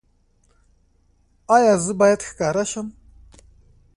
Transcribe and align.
ایا 1.55 1.73
زه 1.83 1.91
باید 2.01 2.19
ښکاره 2.29 2.63
شم؟ 2.71 2.87